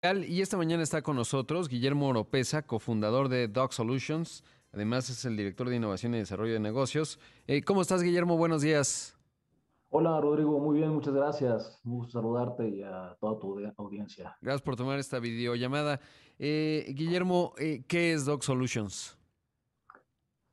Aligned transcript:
Y 0.00 0.42
esta 0.42 0.56
mañana 0.56 0.84
está 0.84 1.02
con 1.02 1.16
nosotros 1.16 1.68
Guillermo 1.68 2.06
Oropesa, 2.06 2.62
cofundador 2.62 3.28
de 3.28 3.48
Doc 3.48 3.72
Solutions. 3.72 4.44
Además 4.72 5.10
es 5.10 5.24
el 5.24 5.36
director 5.36 5.68
de 5.68 5.74
innovación 5.74 6.14
y 6.14 6.18
desarrollo 6.18 6.52
de 6.52 6.60
negocios. 6.60 7.18
Eh, 7.48 7.62
¿Cómo 7.64 7.82
estás, 7.82 8.00
Guillermo? 8.04 8.36
Buenos 8.36 8.62
días. 8.62 9.18
Hola, 9.88 10.20
Rodrigo. 10.20 10.60
Muy 10.60 10.76
bien, 10.76 10.90
muchas 10.90 11.14
gracias. 11.14 11.80
Un 11.84 11.94
gusto 11.96 12.12
saludarte 12.12 12.68
y 12.68 12.82
a 12.84 13.16
toda 13.18 13.40
tu 13.40 13.58
audiencia. 13.76 14.38
Gracias 14.40 14.62
por 14.62 14.76
tomar 14.76 15.00
esta 15.00 15.18
videollamada. 15.18 15.98
Eh, 16.38 16.86
Guillermo, 16.94 17.54
eh, 17.58 17.82
¿qué 17.88 18.12
es 18.12 18.24
Doc 18.24 18.42
Solutions? 18.42 19.18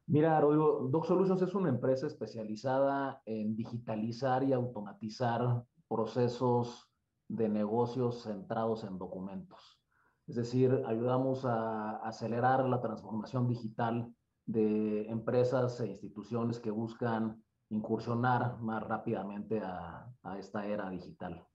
Mira, 0.07 0.41
Rodrigo, 0.41 0.87
Doc 0.89 1.05
Solutions 1.05 1.43
es 1.43 1.53
una 1.53 1.69
empresa 1.69 2.07
especializada 2.07 3.21
en 3.27 3.55
digitalizar 3.55 4.43
y 4.43 4.53
automatizar 4.53 5.63
procesos 5.87 6.89
de 7.27 7.49
negocios 7.49 8.23
centrados 8.23 8.83
en 8.83 8.97
documentos. 8.97 9.79
Es 10.27 10.35
decir, 10.35 10.83
ayudamos 10.87 11.45
a 11.45 11.97
acelerar 11.97 12.65
la 12.65 12.81
transformación 12.81 13.47
digital 13.47 14.13
de 14.45 15.07
empresas 15.09 15.79
e 15.81 15.87
instituciones 15.87 16.59
que 16.59 16.71
buscan 16.71 17.43
incursionar 17.69 18.59
más 18.59 18.83
rápidamente 18.83 19.59
a, 19.63 20.11
esta 20.37 20.65
era 20.65 20.89
digital. 20.89 21.45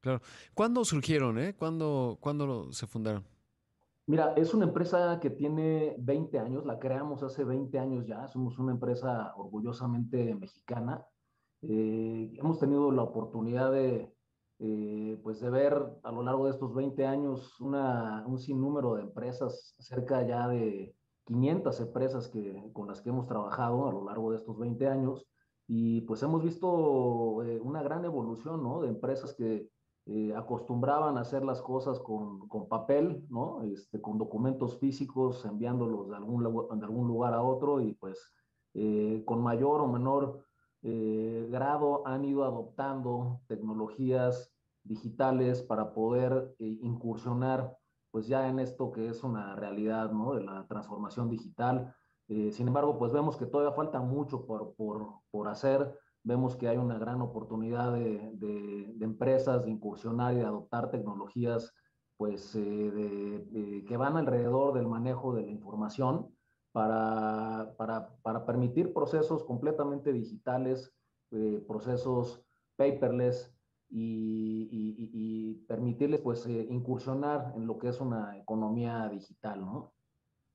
Claro. 0.00 0.20
¿Cuándo 0.54 0.84
surgieron? 0.84 1.38
Eh? 1.38 1.54
¿Cuándo, 1.54 2.18
¿Cuándo 2.20 2.72
se 2.72 2.86
fundaron? 2.86 3.24
Mira, 4.06 4.32
es 4.36 4.54
una 4.54 4.64
empresa 4.64 5.20
que 5.20 5.28
tiene 5.28 5.94
20 5.98 6.38
años, 6.38 6.64
la 6.64 6.78
creamos 6.78 7.22
hace 7.22 7.44
20 7.44 7.78
años 7.78 8.06
ya, 8.06 8.26
somos 8.28 8.58
una 8.58 8.72
empresa 8.72 9.34
orgullosamente 9.36 10.34
mexicana. 10.34 11.04
Eh, 11.60 12.32
hemos 12.38 12.58
tenido 12.58 12.90
la 12.90 13.02
oportunidad 13.02 13.70
de, 13.70 14.10
eh, 14.60 15.20
pues 15.22 15.40
de 15.40 15.50
ver 15.50 15.80
a 16.02 16.10
lo 16.10 16.22
largo 16.22 16.46
de 16.46 16.50
estos 16.50 16.74
20 16.74 17.06
años 17.06 17.60
una, 17.60 18.24
un 18.26 18.38
sinnúmero 18.38 18.96
de 18.96 19.02
empresas, 19.02 19.76
cerca 19.78 20.26
ya 20.26 20.48
de 20.48 20.96
500 21.26 21.80
empresas 21.80 22.28
que, 22.28 22.70
con 22.72 22.88
las 22.88 23.00
que 23.00 23.10
hemos 23.10 23.28
trabajado 23.28 23.86
a 23.86 23.92
lo 23.92 24.04
largo 24.04 24.32
de 24.32 24.38
estos 24.38 24.58
20 24.58 24.88
años 24.88 25.28
y 25.68 26.00
pues 26.02 26.22
hemos 26.22 26.42
visto 26.42 27.42
eh, 27.44 27.60
una 27.60 27.82
gran 27.82 28.04
evolución, 28.04 28.62
¿no? 28.64 28.80
De 28.80 28.88
empresas 28.88 29.34
que 29.34 29.68
eh, 30.06 30.34
acostumbraban 30.34 31.18
a 31.18 31.20
hacer 31.20 31.44
las 31.44 31.62
cosas 31.62 32.00
con, 32.00 32.48
con, 32.48 32.66
papel, 32.66 33.26
¿no? 33.28 33.62
Este, 33.62 34.00
con 34.00 34.18
documentos 34.18 34.78
físicos, 34.78 35.44
enviándolos 35.44 36.08
de 36.08 36.16
algún, 36.16 36.42
de 36.42 36.84
algún 36.86 37.06
lugar 37.06 37.34
a 37.34 37.42
otro 37.42 37.80
y 37.80 37.94
pues 37.94 38.34
con 39.24 39.42
mayor 39.42 39.80
o 39.80 39.88
menor 39.88 40.47
eh, 40.82 41.48
grado 41.50 42.06
han 42.06 42.24
ido 42.24 42.44
adoptando 42.44 43.40
tecnologías 43.48 44.52
digitales 44.84 45.62
para 45.62 45.92
poder 45.92 46.54
eh, 46.60 46.78
incursionar 46.82 47.76
pues 48.10 48.26
ya 48.26 48.48
en 48.48 48.58
esto 48.58 48.90
que 48.92 49.08
es 49.08 49.22
una 49.22 49.54
realidad, 49.56 50.12
¿no? 50.12 50.34
De 50.34 50.42
la 50.42 50.66
transformación 50.66 51.28
digital. 51.28 51.94
Eh, 52.28 52.52
sin 52.52 52.68
embargo, 52.68 52.98
pues 52.98 53.12
vemos 53.12 53.36
que 53.36 53.46
todavía 53.46 53.76
falta 53.76 54.00
mucho 54.00 54.46
por, 54.46 54.74
por, 54.76 55.20
por 55.30 55.48
hacer. 55.48 55.98
Vemos 56.22 56.56
que 56.56 56.68
hay 56.68 56.78
una 56.78 56.98
gran 56.98 57.20
oportunidad 57.20 57.92
de, 57.92 58.30
de, 58.34 59.04
empresas 59.04 59.64
de 59.64 59.70
incursionar 59.70 60.34
y 60.34 60.38
de 60.38 60.44
adoptar 60.44 60.90
tecnologías 60.90 61.72
pues 62.16 62.52
de, 62.54 63.84
que 63.86 63.96
van 63.96 64.16
alrededor 64.16 64.74
del 64.74 64.88
manejo 64.88 65.34
de 65.34 65.42
la 65.42 65.52
información 65.52 66.34
para, 66.72 67.74
para, 67.76 68.08
para 68.22 68.46
permitir 68.46 68.92
procesos 68.92 69.44
completamente 69.44 70.12
digitales, 70.12 70.92
eh, 71.30 71.62
procesos 71.66 72.42
paperless 72.76 73.52
y, 73.90 75.54
permitirles 75.66 76.20
pues 76.20 76.46
eh, 76.46 76.66
incursionar 76.70 77.52
en 77.56 77.66
lo 77.66 77.78
que 77.78 77.88
es 77.88 78.00
una 78.00 78.36
economía 78.38 79.08
digital, 79.08 79.60
¿no? 79.60 79.92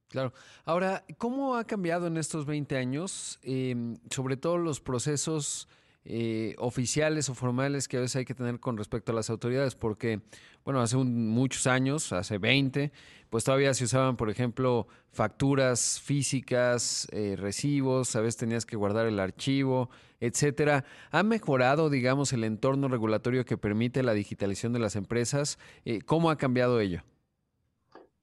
Claro. 0.07 0.33
Ahora, 0.65 1.03
¿cómo 1.17 1.55
ha 1.55 1.63
cambiado 1.65 2.07
en 2.07 2.17
estos 2.17 2.45
20 2.45 2.77
años, 2.77 3.39
eh, 3.43 3.95
sobre 4.09 4.37
todo 4.37 4.57
los 4.57 4.79
procesos 4.79 5.67
eh, 6.05 6.55
oficiales 6.57 7.29
o 7.29 7.35
formales 7.35 7.87
que 7.87 7.97
a 7.97 8.01
veces 8.01 8.17
hay 8.17 8.25
que 8.25 8.33
tener 8.33 8.59
con 8.59 8.77
respecto 8.77 9.11
a 9.11 9.15
las 9.15 9.29
autoridades, 9.29 9.75
porque, 9.75 10.21
bueno, 10.65 10.81
hace 10.81 10.97
muchos 10.97 11.67
años, 11.67 12.11
hace 12.11 12.37
20, 12.37 12.91
pues 13.29 13.43
todavía 13.43 13.73
se 13.73 13.85
usaban, 13.85 14.17
por 14.17 14.29
ejemplo, 14.29 14.87
facturas 15.11 16.01
físicas, 16.01 17.07
eh, 17.11 17.35
recibos, 17.37 18.15
a 18.15 18.21
veces 18.21 18.37
tenías 18.37 18.65
que 18.65 18.75
guardar 18.75 19.07
el 19.07 19.19
archivo, 19.19 19.89
etcétera. 20.19 20.85
¿Ha 21.11 21.23
mejorado, 21.23 21.89
digamos, 21.89 22.33
el 22.33 22.43
entorno 22.43 22.87
regulatorio 22.87 23.45
que 23.45 23.57
permite 23.57 24.03
la 24.03 24.13
digitalización 24.13 24.73
de 24.73 24.79
las 24.79 24.95
empresas? 24.95 25.57
Eh, 25.85 26.01
¿Cómo 26.01 26.29
ha 26.29 26.37
cambiado 26.37 26.79
ello? 26.79 27.03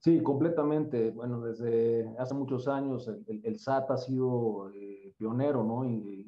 Sí, 0.00 0.22
completamente. 0.22 1.11
Bueno, 1.11 1.43
desde 1.43 2.15
hace 2.19 2.33
muchos 2.33 2.69
años 2.69 3.06
el, 3.27 3.59
SAT 3.59 3.91
ha 3.91 3.97
sido 3.99 4.71
eh, 4.75 5.15
pionero, 5.19 5.62
¿no? 5.62 5.84
Y, 5.84 6.27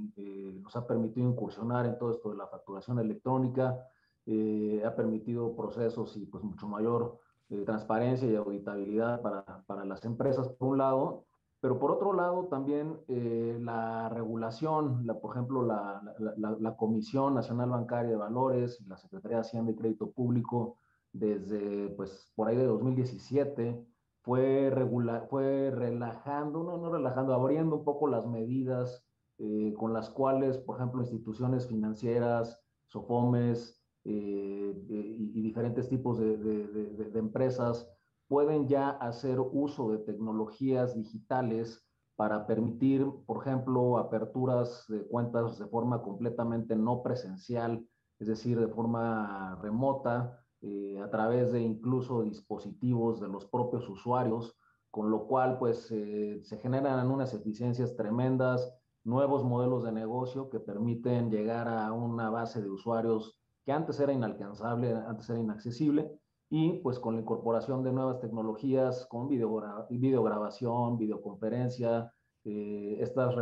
nos 0.62 0.76
ha 0.76 0.86
permitido 0.86 1.28
incursionar 1.28 1.86
en 1.86 1.98
todo 1.98 2.12
esto 2.12 2.30
de 2.30 2.36
la 2.36 2.46
facturación 2.46 3.00
electrónica, 3.00 3.84
eh, 4.26 4.80
ha 4.86 4.94
permitido 4.94 5.56
procesos 5.56 6.16
y 6.16 6.24
pues 6.26 6.44
mucho 6.44 6.68
mayor 6.68 7.18
eh, 7.50 7.64
transparencia 7.64 8.30
y 8.30 8.36
auditabilidad 8.36 9.20
para, 9.22 9.64
para, 9.66 9.84
las 9.84 10.04
empresas, 10.04 10.48
por 10.50 10.68
un 10.68 10.78
lado, 10.78 11.24
pero 11.60 11.80
por 11.80 11.90
otro 11.90 12.12
lado 12.12 12.44
también 12.44 12.96
la 13.08 14.08
regulación, 14.08 15.04
la, 15.04 15.18
por 15.18 15.32
ejemplo, 15.32 15.64
la, 15.64 16.00
la, 16.20 16.56
la 16.60 16.76
Comisión 16.76 17.34
Nacional 17.34 17.70
Bancaria 17.70 18.10
de 18.10 18.16
Valores 18.16 18.80
la 18.86 18.96
Secretaría 18.96 19.38
de 19.38 19.40
Hacienda 19.40 19.72
y 19.72 19.76
Crédito 19.76 20.12
Público, 20.12 20.76
desde 21.12 21.88
pues 21.90 22.32
por 22.34 22.48
ahí 22.48 22.56
de 22.56 22.64
2017 22.64 23.86
fue, 24.22 24.70
regular, 24.70 25.26
fue 25.28 25.70
relajando, 25.70 26.62
no, 26.62 26.78
no 26.78 26.92
relajando, 26.92 27.34
abriendo 27.34 27.76
un 27.76 27.84
poco 27.84 28.06
las 28.06 28.26
medidas 28.26 29.04
eh, 29.38 29.74
con 29.76 29.92
las 29.92 30.10
cuales, 30.10 30.58
por 30.58 30.76
ejemplo, 30.76 31.00
instituciones 31.00 31.66
financieras, 31.66 32.60
SOFOMES 32.86 33.82
eh, 34.04 34.74
y, 34.88 35.42
diferentes 35.42 35.88
tipos 35.88 36.18
de, 36.18 36.36
de, 36.36 36.66
de, 36.66 37.18
empresas 37.18 37.88
pueden 38.28 38.68
ya 38.68 38.90
hacer 38.90 39.40
uso 39.40 39.90
de 39.90 39.98
tecnologías 39.98 40.94
digitales 40.94 41.84
para 42.16 42.46
permitir, 42.46 43.06
por 43.26 43.42
ejemplo, 43.42 43.98
aperturas 43.98 44.84
de 44.88 45.04
cuentas 45.06 45.58
de 45.58 45.66
forma 45.66 46.02
completamente 46.02 46.76
no 46.76 47.02
presencial, 47.02 47.84
es 48.18 48.28
decir, 48.28 48.60
de 48.60 48.68
forma 48.68 49.58
remota, 49.60 50.41
eh, 50.62 51.00
a 51.02 51.10
través 51.10 51.52
de 51.52 51.60
incluso 51.60 52.22
dispositivos 52.22 53.20
de 53.20 53.28
los 53.28 53.46
propios 53.46 53.88
usuarios, 53.88 54.56
con 54.90 55.10
lo 55.10 55.26
cual 55.26 55.58
pues 55.58 55.90
eh, 55.90 56.40
se 56.42 56.58
generan 56.58 57.10
unas 57.10 57.34
eficiencias 57.34 57.96
tremendas, 57.96 58.72
nuevos 59.04 59.42
modelos 59.42 59.82
de 59.82 59.90
negocio 59.90 60.48
que 60.50 60.60
permiten 60.60 61.30
llegar 61.30 61.66
a 61.66 61.92
una 61.92 62.30
base 62.30 62.62
de 62.62 62.70
usuarios 62.70 63.36
que 63.64 63.72
antes 63.72 63.98
era 63.98 64.12
inalcanzable, 64.12 64.92
antes 64.92 65.28
era 65.30 65.40
inaccesible, 65.40 66.12
y 66.48 66.74
pues 66.80 66.98
con 66.98 67.14
la 67.14 67.22
incorporación 67.22 67.82
de 67.82 67.92
nuevas 67.92 68.20
tecnologías, 68.20 69.06
con 69.06 69.28
videogra 69.28 69.86
videograbación, 69.90 70.98
videoconferencia, 70.98 72.12
eh, 72.44 72.98
estos 73.00 73.34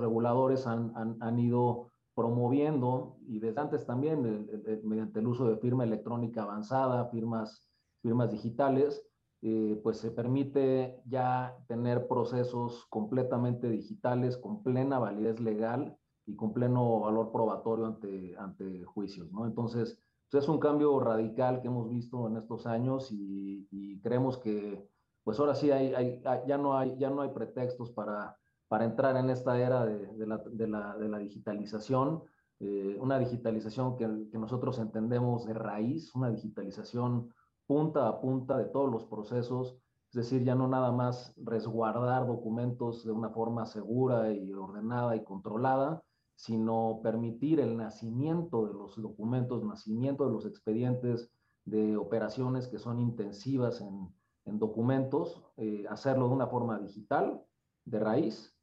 reguladores 0.00 0.66
han, 0.66 0.92
han, 0.96 1.16
han 1.20 1.38
ido 1.38 1.90
promoviendo, 2.20 3.16
y 3.26 3.38
desde 3.38 3.62
antes 3.62 3.86
también, 3.86 4.46
mediante 4.84 5.20
el 5.20 5.26
uso 5.26 5.48
de 5.48 5.56
firma 5.56 5.84
electrónica 5.84 6.42
avanzada, 6.42 7.06
firmas, 7.06 7.66
firmas 8.02 8.30
digitales, 8.30 9.02
eh, 9.40 9.80
pues 9.82 9.96
se 9.96 10.10
permite 10.10 11.00
ya 11.06 11.56
tener 11.66 12.06
procesos 12.08 12.84
completamente 12.90 13.70
digitales, 13.70 14.36
con 14.36 14.62
plena 14.62 14.98
validez 14.98 15.40
legal 15.40 15.96
y 16.26 16.36
con 16.36 16.52
pleno 16.52 17.00
valor 17.00 17.32
probatorio 17.32 17.86
ante, 17.86 18.36
ante 18.36 18.84
juicios, 18.84 19.32
¿no? 19.32 19.46
Entonces, 19.46 19.98
pues 20.30 20.44
es 20.44 20.48
un 20.50 20.58
cambio 20.58 21.00
radical 21.00 21.62
que 21.62 21.68
hemos 21.68 21.88
visto 21.88 22.26
en 22.26 22.36
estos 22.36 22.66
años 22.66 23.10
y, 23.10 23.66
y 23.70 23.98
creemos 24.02 24.36
que, 24.36 24.86
pues 25.24 25.40
ahora 25.40 25.54
sí, 25.54 25.70
hay, 25.70 25.94
hay, 25.94 26.22
ya, 26.46 26.58
no 26.58 26.76
hay, 26.76 26.98
ya 26.98 27.08
no 27.08 27.22
hay 27.22 27.30
pretextos 27.30 27.90
para 27.92 28.36
para 28.70 28.84
entrar 28.84 29.16
en 29.16 29.30
esta 29.30 29.58
era 29.58 29.84
de, 29.84 30.68
la, 30.68 31.18
digitalización, 31.18 32.22
eh, 32.60 32.96
una 33.00 33.18
digitalización 33.18 33.96
que, 33.96 34.06
nosotros 34.38 34.78
entendemos 34.78 35.44
de 35.44 35.54
raíz, 35.54 36.14
una 36.14 36.30
digitalización 36.30 37.34
punta 37.66 38.06
a 38.06 38.20
punta 38.20 38.56
de 38.56 38.66
todos 38.66 38.88
los 38.88 39.06
procesos, 39.06 39.76
es 40.10 40.14
decir, 40.14 40.44
ya 40.44 40.54
no 40.54 40.68
nada 40.68 40.92
más 40.92 41.34
resguardar 41.36 42.28
documentos 42.28 43.04
de 43.04 43.10
una 43.10 43.30
forma 43.30 43.66
segura 43.66 44.32
y 44.32 44.52
ordenada 44.52 45.16
y 45.16 45.24
controlada, 45.24 46.04
sino 46.36 47.00
permitir 47.02 47.58
el 47.58 47.76
nacimiento 47.76 48.68
de 48.68 48.74
los 48.74 48.94
documentos, 49.02 49.64
nacimiento 49.64 50.26
de 50.26 50.30
los 50.30 50.46
expedientes 50.46 51.28
de 51.64 51.96
operaciones 51.96 52.68
que 52.68 52.78
son 52.78 53.00
intensivas 53.00 53.80
en, 53.80 54.14
en 54.44 54.60
documentos, 54.60 55.42
eh, 55.56 55.86
hacerlo 55.88 56.28
de 56.28 56.34
una 56.34 56.46
forma 56.46 56.78
digital, 56.78 57.42
de 57.84 57.98
raíz, 57.98 58.56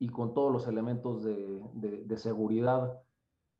y 0.00 0.08
con 0.08 0.34
todos 0.34 0.50
los 0.50 0.66
elementos 0.66 1.22
de, 1.22 1.60
de, 1.74 2.16
seguridad 2.16 2.98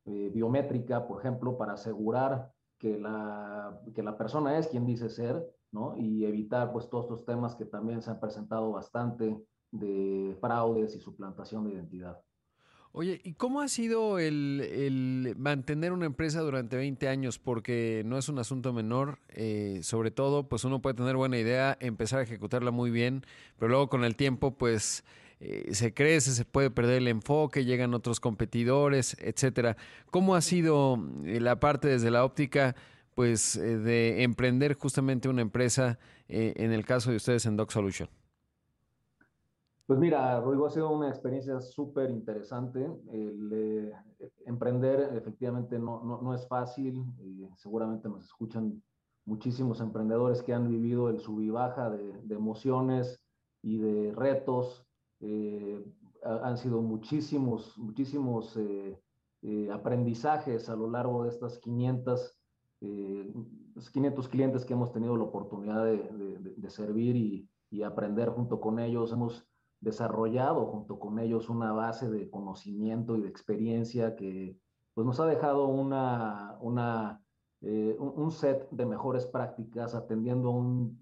eh, 0.06 0.30
biométrica, 0.32 1.06
por 1.06 1.20
ejemplo, 1.20 1.58
para 1.58 1.74
asegurar 1.74 2.50
que 2.78 2.98
la, 2.98 3.78
que 3.94 4.02
la 4.02 4.16
persona 4.16 4.58
es 4.58 4.66
quien 4.68 4.86
dice 4.86 5.10
ser, 5.10 5.46
¿no? 5.70 5.94
Y 5.98 6.24
evitar 6.24 6.72
pues 6.72 6.88
todos 6.88 7.04
estos 7.04 7.26
temas 7.26 7.54
que 7.54 7.66
también 7.66 8.00
se 8.00 8.10
han 8.10 8.20
presentado 8.20 8.72
bastante 8.72 9.38
de 9.70 10.34
fraudes 10.40 10.96
y 10.96 11.00
suplantación 11.00 11.64
de 11.64 11.74
identidad. 11.74 12.18
Oye, 12.92 13.20
¿y 13.22 13.34
cómo 13.34 13.60
ha 13.60 13.68
sido 13.68 14.18
el, 14.18 15.34
mantener 15.38 15.92
una 15.92 16.06
empresa 16.06 16.40
durante 16.40 16.76
20 16.76 17.06
años? 17.06 17.38
Porque 17.38 18.02
no 18.06 18.16
es 18.16 18.30
un 18.30 18.38
asunto 18.38 18.72
menor, 18.72 19.18
eh, 19.28 19.80
sobre 19.82 20.10
todo, 20.10 20.48
pues 20.48 20.64
uno 20.64 20.80
puede 20.80 20.94
tener 20.94 21.16
buena 21.16 21.38
idea, 21.38 21.76
empezar 21.80 22.18
a 22.18 22.22
ejecutarla 22.22 22.70
muy 22.70 22.90
bien, 22.90 23.24
pero 23.58 23.68
luego 23.68 23.88
con 23.90 24.04
el 24.04 24.16
tiempo, 24.16 24.56
pues 24.56 25.04
eh, 25.40 25.74
se 25.74 25.92
crece, 25.92 26.30
se 26.32 26.44
puede 26.44 26.70
perder 26.70 26.98
el 26.98 27.08
enfoque, 27.08 27.64
llegan 27.64 27.94
otros 27.94 28.20
competidores, 28.20 29.16
etcétera. 29.20 29.76
¿Cómo 30.10 30.34
ha 30.34 30.40
sido 30.40 30.98
eh, 31.24 31.40
la 31.40 31.58
parte 31.58 31.88
desde 31.88 32.10
la 32.10 32.24
óptica, 32.24 32.76
pues, 33.14 33.54
de 33.60 34.22
emprender 34.22 34.74
justamente 34.74 35.28
una 35.28 35.42
empresa, 35.42 35.98
en 36.28 36.72
el 36.72 36.86
caso 36.86 37.10
de 37.10 37.16
ustedes 37.16 37.44
en 37.44 37.56
Doc 37.56 37.72
Solution? 37.72 38.08
Pues 39.90 39.98
mira, 39.98 40.40
Rodrigo, 40.40 40.66
ha 40.66 40.70
sido 40.70 40.88
una 40.88 41.08
experiencia 41.08 41.58
súper 41.58 42.10
interesante. 42.10 42.88
Eh, 43.10 43.92
emprender 44.46 45.16
efectivamente 45.16 45.80
no, 45.80 46.20
no, 46.22 46.32
es 46.32 46.46
fácil. 46.46 47.04
seguramente 47.56 48.08
nos 48.08 48.24
escuchan 48.24 48.80
muchísimos 49.24 49.80
emprendedores 49.80 50.44
que 50.44 50.54
han 50.54 50.68
vivido 50.68 51.08
el 51.08 51.18
sub 51.18 51.40
y 51.40 51.50
baja 51.50 51.90
de, 51.90 52.22
emociones 52.32 53.20
y 53.62 53.78
de 53.78 54.12
retos. 54.14 54.86
Eh, 55.20 55.84
han 56.22 56.58
sido 56.58 56.82
muchísimos, 56.82 57.76
muchísimos 57.78 58.56
eh, 58.56 59.70
aprendizajes 59.72 60.68
a 60.68 60.76
lo 60.76 60.90
largo 60.90 61.24
de 61.24 61.30
estas 61.30 61.58
500, 61.58 62.38
500 62.80 64.28
clientes 64.28 64.64
que 64.64 64.74
hemos 64.74 64.92
tenido 64.92 65.16
la 65.16 65.24
oportunidad 65.24 65.84
de, 65.84 66.38
de 66.56 66.70
servir 66.70 67.16
y, 67.16 67.48
y 67.70 67.82
aprender 67.82 68.28
junto 68.30 68.60
con 68.60 68.78
ellos. 68.78 69.12
Hemos 69.12 69.46
desarrollado 69.80 70.66
junto 70.66 70.98
con 70.98 71.18
ellos 71.18 71.48
una 71.48 71.72
base 71.72 72.10
de 72.10 72.28
conocimiento 72.28 73.16
y 73.16 73.22
de 73.22 73.28
experiencia 73.28 74.14
que 74.16 74.58
pues, 74.94 75.06
nos 75.06 75.20
ha 75.20 75.26
dejado 75.26 75.68
una, 75.68 76.58
una, 76.60 77.19
eh, 77.62 77.96
un 77.98 78.30
set 78.30 78.68
de 78.70 78.86
mejores 78.86 79.26
prácticas 79.26 79.94
atendiendo 79.94 80.50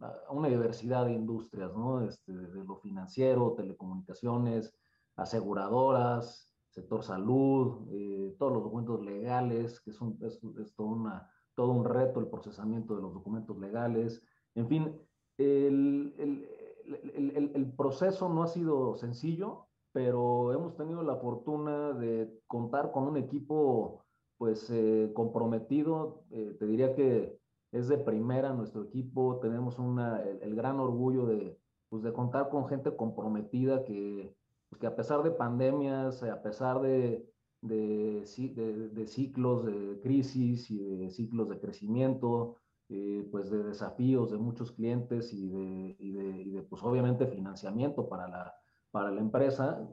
a, 0.01 0.33
una 0.33 0.49
diversidad 0.49 1.07
de 1.07 1.13
industrias, 1.13 1.73
¿no? 1.75 2.03
Este, 2.03 2.33
de 2.33 2.65
lo 2.65 2.77
financiero, 2.77 3.55
telecomunicaciones, 3.55 4.75
aseguradoras, 5.17 6.53
sector 6.71 7.03
salud, 7.03 7.87
eh, 7.91 8.35
todos 8.39 8.53
los 8.53 8.63
documentos 8.65 9.01
legales, 9.05 9.81
que 9.81 9.91
es, 9.91 10.01
un, 10.01 10.19
es, 10.21 10.41
todo, 10.75 10.89
una, 10.89 11.31
todo 11.55 11.73
un 11.73 11.85
reto 11.85 12.21
el 12.21 12.29
procesamiento 12.29 12.97
de 12.97 13.03
los 13.03 13.15
documentos 13.15 13.57
legales. 13.59 14.23
En 14.55 14.69
fin, 14.69 15.01
el, 15.39 16.15
el 16.19 16.49
el, 17.15 17.51
el, 17.55 17.73
proceso 17.73 18.29
no 18.29 18.43
ha 18.43 18.47
sido 18.47 18.97
sencillo, 18.97 19.67
pero 19.93 20.53
hemos 20.53 20.77
tenido 20.77 21.03
la 21.03 21.17
fortuna 21.17 21.93
de 21.93 22.41
contar 22.47 22.93
con 22.93 23.05
un 23.05 23.17
equipo 23.17 24.05
pues 24.39 24.71
eh, 24.71 25.11
comprometido. 25.15 26.23
Eh, 26.31 26.57
te 26.59 26.67
diría 26.67 26.95
que 26.95 27.37
es 27.73 27.89
de 27.89 27.99
primera 27.99 28.55
nuestro 28.55 28.85
equipo. 28.85 29.41
Tenemos 29.41 29.79
una, 29.79 30.23
el, 30.23 30.55
gran 30.55 30.81
orgullo 30.81 31.27
de, 31.27 31.59
pues, 31.91 32.03
de 32.03 32.13
contar 32.13 32.49
con 32.49 32.69
gente 32.69 32.97
comprometida 32.97 33.85
que, 33.85 34.35
pues, 34.71 34.81
que 34.81 34.87
a 34.87 34.97
pesar 34.97 35.23
de 35.23 35.33
pandemias, 35.33 36.23
a 36.23 36.41
pesar 36.41 36.81
de, 36.81 37.29
de, 37.61 38.23
ciclos 39.07 39.67
de 39.67 40.01
crisis 40.01 40.71
y 40.71 40.79
de 40.79 41.11
ciclos 41.11 41.49
de 41.49 41.59
crecimiento, 41.59 42.57
eh, 42.89 43.29
pues 43.31 43.51
de 43.51 43.63
desafíos 43.63 44.31
de 44.31 44.39
muchos 44.39 44.73
clientes 44.73 45.35
y 45.35 45.49
de, 45.49 45.97
y 45.99 46.13
de, 46.13 46.63
pues 46.63 46.83
obviamente 46.83 47.27
financiamiento 47.27 48.09
para 48.09 48.29
la, 48.29 48.55
para 48.91 49.11
la 49.11 49.21
empresa, 49.21 49.87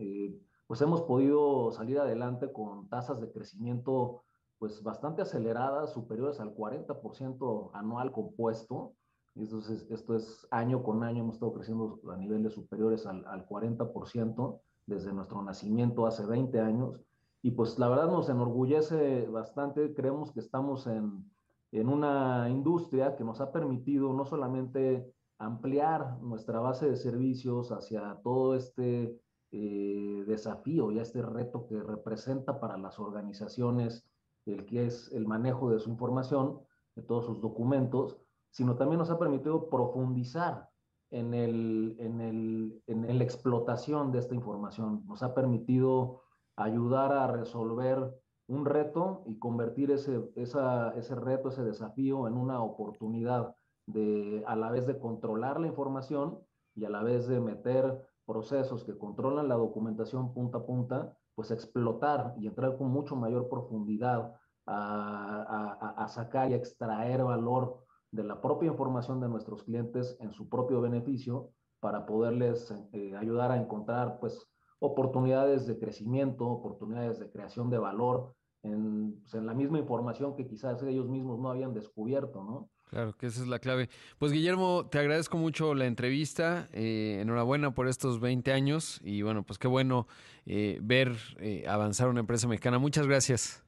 pues 0.67 0.81
hemos 0.81 1.01
podido 1.01 1.71
salir 1.71 1.99
adelante 1.99 2.51
con 2.53 2.87
tasas 2.87 3.19
de 3.19 3.31
crecimiento 3.31 4.23
pues 4.65 4.81
bastante 4.81 5.21
aceleradas, 5.21 5.93
superiores 5.93 6.39
al 6.39 6.55
40% 6.55 7.69
anual 7.73 8.11
compuesto. 8.11 8.93
Entonces, 9.35 9.85
esto 9.91 10.15
es 10.15 10.47
año 10.49 10.81
con 10.81 11.03
año, 11.03 11.21
hemos 11.21 11.35
estado 11.35 11.53
creciendo 11.53 11.99
a 12.11 12.17
niveles 12.17 12.53
superiores 12.53 13.05
al, 13.05 13.23
al 13.27 13.45
40% 13.45 14.59
desde 14.87 15.13
nuestro 15.13 15.43
nacimiento 15.43 16.07
hace 16.07 16.25
20 16.25 16.59
años. 16.61 16.99
Y 17.43 17.51
pues 17.51 17.77
la 17.77 17.89
verdad 17.89 18.07
nos 18.07 18.27
enorgullece 18.27 19.27
bastante, 19.27 19.93
creemos 19.93 20.31
que 20.31 20.39
estamos 20.39 20.87
en, 20.87 21.29
en 21.71 21.87
una 21.87 22.49
industria 22.49 23.15
que 23.15 23.23
nos 23.23 23.41
ha 23.41 23.51
permitido 23.51 24.13
no 24.13 24.25
solamente 24.25 25.13
ampliar 25.37 26.19
nuestra 26.23 26.59
base 26.59 26.89
de 26.89 26.95
servicios 26.95 27.71
hacia 27.71 28.19
todo 28.23 28.55
este 28.55 29.15
eh, 29.51 30.23
desafío 30.25 30.91
y 30.91 30.97
este 30.97 31.21
reto 31.21 31.67
que 31.67 31.83
representa 31.83 32.59
para 32.59 32.79
las 32.79 32.97
organizaciones 32.97 34.09
el 34.45 34.65
que 34.65 34.85
es 34.85 35.11
el 35.11 35.25
manejo 35.25 35.69
de 35.71 35.79
su 35.79 35.89
información, 35.89 36.59
de 36.95 37.01
todos 37.01 37.25
sus 37.25 37.41
documentos, 37.41 38.17
sino 38.51 38.75
también 38.75 38.99
nos 38.99 39.09
ha 39.09 39.19
permitido 39.19 39.69
profundizar 39.69 40.69
en, 41.11 41.33
el, 41.33 41.95
en, 41.99 42.21
el, 42.21 42.83
en 42.87 43.17
la 43.17 43.23
explotación 43.23 44.11
de 44.11 44.19
esta 44.19 44.35
información, 44.35 45.03
nos 45.05 45.23
ha 45.23 45.33
permitido 45.33 46.21
ayudar 46.55 47.11
a 47.11 47.27
resolver 47.27 48.13
un 48.47 48.65
reto 48.65 49.23
y 49.25 49.37
convertir 49.37 49.91
ese, 49.91 50.31
ese 50.35 51.15
reto, 51.15 51.49
ese 51.49 51.63
desafío 51.63 52.27
en 52.27 52.35
una 52.35 52.61
oportunidad 52.61 53.55
de 53.87 54.43
a 54.47 54.55
la 54.55 54.71
vez 54.71 54.87
de 54.87 54.99
controlar 54.99 55.59
la 55.59 55.67
información 55.67 56.39
y 56.75 56.85
a 56.85 56.89
la 56.89 57.03
vez 57.03 57.27
de 57.27 57.39
meter 57.39 58.07
procesos 58.25 58.83
que 58.83 58.97
controlan 58.97 59.47
la 59.47 59.55
documentación 59.55 60.33
punta 60.33 60.59
a 60.59 60.65
punta, 60.65 61.17
pues 61.35 61.51
explotar 61.51 62.33
y 62.37 62.47
entrar 62.47 62.77
con 62.77 62.89
mucho 62.89 63.15
mayor 63.15 63.49
profundidad 63.49 64.33
a, 64.67 66.07
sacar 66.09 66.49
y 66.49 66.53
extraer 66.53 67.23
valor 67.23 67.83
de 68.11 68.23
la 68.23 68.41
propia 68.41 68.71
información 68.71 69.19
de 69.19 69.27
nuestros 69.27 69.63
clientes 69.63 70.17
en 70.19 70.31
su 70.31 70.49
propio 70.49 70.81
beneficio 70.81 71.51
para 71.79 72.05
poderles 72.05 72.73
eh, 72.93 73.15
ayudar 73.15 73.51
a 73.51 73.57
encontrar 73.57 74.17
pues 74.19 74.47
oportunidades 74.79 75.67
de 75.67 75.77
crecimiento, 75.77 76.47
oportunidades 76.47 77.19
de 77.19 77.29
creación 77.29 77.69
de 77.69 77.77
valor 77.77 78.33
en, 78.63 79.19
pues, 79.21 79.33
en, 79.33 79.45
la 79.45 79.53
misma 79.53 79.79
información 79.79 80.35
que 80.35 80.47
quizás 80.47 80.81
ellos 80.83 81.07
mismos 81.07 81.39
no 81.39 81.49
habían 81.49 81.73
descubierto, 81.73 82.43
¿no? 82.43 82.69
Claro, 82.95 83.11
que 83.17 83.27
esa 83.27 83.41
es 83.41 83.49
la 83.49 83.59
clave. 83.59 83.89
Pues 84.19 84.31
Guillermo, 84.31 84.87
te 84.89 84.99
agradezco 84.99 85.35
mucho 85.35 85.75
la 85.75 85.85
entrevista. 85.85 86.69
Eh, 86.71 87.19
enhorabuena 87.21 87.75
por 87.75 87.89
estos 87.89 88.21
20 88.21 88.53
años 88.53 89.01
y 89.03 89.21
bueno, 89.21 89.43
pues 89.43 89.59
qué 89.59 89.67
bueno 89.67 90.07
eh, 90.45 90.79
ver 90.81 91.11
eh, 91.39 91.65
avanzar 91.67 92.07
una 92.07 92.21
empresa 92.21 92.47
mexicana. 92.47 92.79
Muchas 92.79 93.05
gracias. 93.05 93.61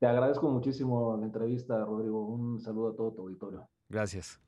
Te 0.00 0.08
agradezco 0.08 0.50
muchísimo 0.50 1.16
la 1.16 1.26
entrevista, 1.26 1.84
Rodrigo. 1.84 2.26
Un 2.26 2.58
saludo 2.58 2.88
a 2.88 2.96
todo 2.96 3.12
tu 3.12 3.22
auditorio. 3.22 3.68
Gracias. 3.88 4.40